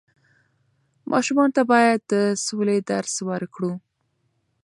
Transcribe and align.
ماشومانو 1.11 1.55
ته 1.55 1.61
بايد 1.71 2.01
د 2.11 2.13
سولې 2.45 2.77
درس 2.89 3.13
ورکړو. 3.29 3.73